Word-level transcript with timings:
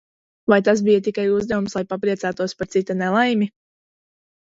Vai 0.53 0.57
tas 0.67 0.81
bija 0.87 1.03
tikai 1.09 1.27
uzdevums, 1.35 1.77
lai 1.81 1.85
papriecātos 1.93 2.59
par 2.63 2.73
cita 2.75 2.99
nelaimi? 3.07 3.53